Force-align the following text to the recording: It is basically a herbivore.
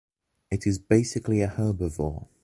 It 0.49 0.65
is 0.65 0.79
basically 0.79 1.41
a 1.43 1.47
herbivore. 1.47 2.27